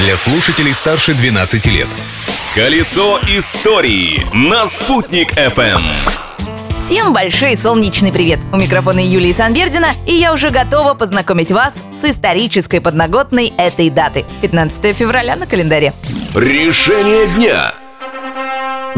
для 0.00 0.16
слушателей 0.16 0.72
старше 0.72 1.12
12 1.14 1.66
лет. 1.66 1.86
Колесо 2.54 3.20
истории 3.28 4.22
на 4.32 4.66
«Спутник 4.66 5.34
FM. 5.34 5.82
Всем 6.78 7.12
большой 7.12 7.56
солнечный 7.56 8.10
привет! 8.10 8.38
У 8.52 8.56
микрофона 8.56 8.98
Юлии 8.98 9.32
Санбердина, 9.32 9.88
и 10.06 10.14
я 10.14 10.32
уже 10.32 10.50
готова 10.50 10.94
познакомить 10.94 11.52
вас 11.52 11.84
с 11.92 12.04
исторической 12.04 12.80
подноготной 12.80 13.52
этой 13.58 13.90
даты. 13.90 14.24
15 14.40 14.96
февраля 14.96 15.36
на 15.36 15.46
календаре. 15.46 15.92
Решение 16.34 17.26
дня. 17.26 17.74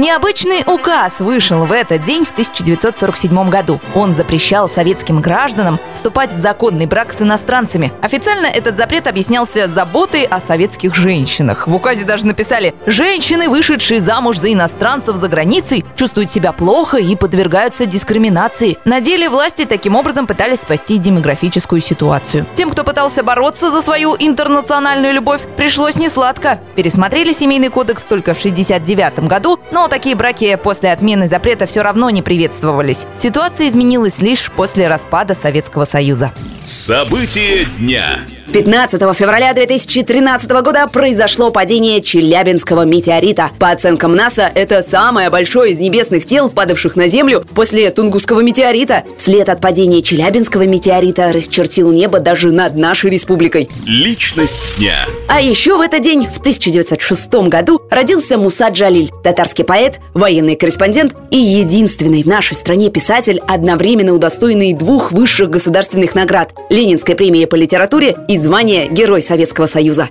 Необычный 0.00 0.64
указ 0.66 1.20
вышел 1.20 1.66
в 1.66 1.72
этот 1.72 2.04
день 2.04 2.24
в 2.24 2.32
1947 2.32 3.50
году. 3.50 3.82
Он 3.94 4.14
запрещал 4.14 4.70
советским 4.70 5.20
гражданам 5.20 5.78
вступать 5.92 6.32
в 6.32 6.38
законный 6.38 6.86
брак 6.86 7.12
с 7.12 7.20
иностранцами. 7.20 7.92
Официально 8.00 8.46
этот 8.46 8.78
запрет 8.78 9.06
объяснялся 9.06 9.68
заботой 9.68 10.24
о 10.24 10.40
советских 10.40 10.94
женщинах. 10.94 11.66
В 11.66 11.74
указе 11.74 12.06
даже 12.06 12.24
написали 12.24 12.74
«Женщины, 12.86 13.50
вышедшие 13.50 14.00
замуж 14.00 14.38
за 14.38 14.50
иностранцев 14.50 15.16
за 15.16 15.28
границей, 15.28 15.84
чувствуют 15.96 16.32
себя 16.32 16.52
плохо 16.52 16.96
и 16.96 17.14
подвергаются 17.14 17.84
дискриминации». 17.84 18.78
На 18.86 19.02
деле 19.02 19.28
власти 19.28 19.66
таким 19.66 19.96
образом 19.96 20.26
пытались 20.26 20.62
спасти 20.62 20.96
демографическую 20.96 21.82
ситуацию. 21.82 22.46
Тем, 22.54 22.70
кто 22.70 22.84
пытался 22.84 23.22
бороться 23.22 23.70
за 23.70 23.82
свою 23.82 24.16
интернациональную 24.18 25.12
любовь, 25.12 25.42
пришлось 25.58 25.96
несладко. 25.96 26.58
Пересмотрели 26.74 27.34
семейный 27.34 27.68
кодекс 27.68 28.06
только 28.06 28.32
в 28.32 28.40
69 28.40 29.28
году, 29.28 29.60
но 29.70 29.89
такие 29.90 30.14
браки 30.14 30.56
после 30.56 30.92
отмены 30.92 31.28
запрета 31.28 31.66
все 31.66 31.82
равно 31.82 32.08
не 32.08 32.22
приветствовались. 32.22 33.06
Ситуация 33.16 33.68
изменилась 33.68 34.20
лишь 34.20 34.50
после 34.50 34.88
распада 34.88 35.34
Советского 35.34 35.84
Союза. 35.84 36.32
События 36.64 37.66
дня. 37.78 38.20
15 38.52 39.00
февраля 39.16 39.54
2013 39.54 40.50
года 40.50 40.88
произошло 40.88 41.50
падение 41.50 42.02
Челябинского 42.02 42.84
метеорита. 42.84 43.50
По 43.58 43.70
оценкам 43.70 44.16
НАСА, 44.16 44.50
это 44.54 44.82
самое 44.82 45.30
большое 45.30 45.72
из 45.72 45.78
небесных 45.78 46.26
тел, 46.26 46.50
падавших 46.50 46.96
на 46.96 47.06
Землю 47.06 47.44
после 47.54 47.90
Тунгусского 47.90 48.40
метеорита. 48.40 49.04
След 49.16 49.48
от 49.48 49.60
падения 49.60 50.02
Челябинского 50.02 50.66
метеорита 50.66 51.32
расчертил 51.32 51.92
небо 51.92 52.18
даже 52.18 52.50
над 52.50 52.76
нашей 52.76 53.10
республикой. 53.10 53.68
Личность 53.86 54.76
дня. 54.78 55.06
А 55.28 55.40
еще 55.40 55.76
в 55.76 55.80
этот 55.80 56.02
день, 56.02 56.26
в 56.26 56.38
1906 56.38 57.32
году, 57.48 57.79
родился 57.90 58.38
Муса 58.38 58.68
Джалиль, 58.68 59.10
татарский 59.22 59.64
поэт, 59.64 60.00
военный 60.14 60.56
корреспондент 60.56 61.14
и 61.30 61.36
единственный 61.36 62.22
в 62.22 62.26
нашей 62.26 62.54
стране 62.54 62.90
писатель, 62.90 63.40
одновременно 63.46 64.12
удостоенный 64.12 64.72
двух 64.72 65.12
высших 65.12 65.50
государственных 65.50 66.14
наград– 66.14 66.52
Ленинской 66.70 67.14
премии 67.14 67.44
по 67.44 67.56
литературе 67.56 68.16
и 68.28 68.38
звание 68.38 68.88
Герой 68.88 69.22
Советского 69.22 69.66
Союза. 69.66 70.08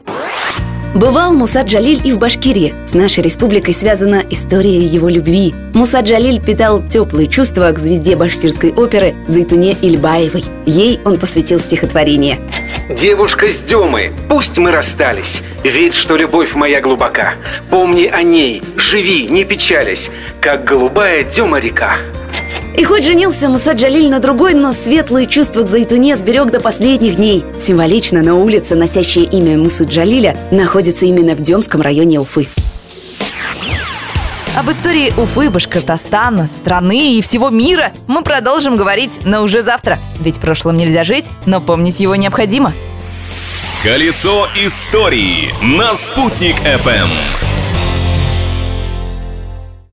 Бывал 0.95 1.33
Муса 1.33 1.61
Джалиль 1.61 2.01
и 2.03 2.11
в 2.11 2.17
Башкирии. 2.17 2.73
С 2.87 2.95
нашей 2.95 3.23
республикой 3.23 3.75
связана 3.75 4.23
история 4.31 4.79
его 4.79 5.07
любви. 5.07 5.53
Муса 5.75 5.99
Джалиль 5.99 6.43
питал 6.43 6.81
теплые 6.87 7.27
чувства 7.27 7.71
к 7.71 7.77
звезде 7.77 8.15
башкирской 8.15 8.73
оперы 8.73 9.15
Зайтуне 9.27 9.77
Ильбаевой. 9.83 10.43
Ей 10.65 10.99
он 11.05 11.19
посвятил 11.19 11.59
стихотворение. 11.59 12.39
Девушка 12.89 13.45
с 13.45 13.59
Демы, 13.59 14.11
пусть 14.27 14.57
мы 14.57 14.71
расстались 14.71 15.43
Верь, 15.63 15.93
что 15.93 16.17
любовь 16.17 16.55
моя 16.55 16.81
глубока 16.81 17.35
Помни 17.69 18.07
о 18.07 18.23
ней, 18.23 18.63
живи, 18.77 19.27
не 19.29 19.43
печались 19.43 20.09
Как 20.41 20.63
голубая 20.63 21.23
Дема 21.23 21.59
река 21.59 21.97
и 22.77 22.83
хоть 22.83 23.03
женился 23.03 23.49
Муса 23.49 23.73
Джалиль 23.73 24.09
на 24.09 24.19
другой, 24.19 24.53
но 24.53 24.71
светлые 24.71 25.27
чувства 25.27 25.63
к 25.63 25.67
Зайтуне 25.67 26.15
сберег 26.15 26.49
до 26.49 26.61
последних 26.61 27.17
дней. 27.17 27.43
Символично, 27.59 28.21
на 28.21 28.35
улице, 28.35 28.75
носящая 28.75 29.25
имя 29.25 29.57
Мусы 29.57 29.83
Джалиля, 29.83 30.37
находится 30.49 31.05
именно 31.05 31.35
в 31.35 31.41
Демском 31.41 31.81
районе 31.81 32.21
Уфы. 32.21 32.47
Об 34.59 34.69
истории 34.69 35.13
Уфы, 35.15 35.49
Башкортостана, 35.49 36.45
страны 36.49 37.13
и 37.13 37.21
всего 37.21 37.49
мира 37.49 37.93
мы 38.07 38.23
продолжим 38.23 38.75
говорить, 38.75 39.21
но 39.23 39.41
уже 39.41 39.63
завтра. 39.63 39.97
Ведь 40.19 40.41
прошлым 40.41 40.75
нельзя 40.75 41.05
жить, 41.05 41.31
но 41.45 41.61
помнить 41.61 42.01
его 42.01 42.17
необходимо. 42.17 42.73
Колесо 43.81 44.49
истории 44.57 45.53
на 45.61 45.95
«Спутник 45.95 46.57
FM. 46.57 47.07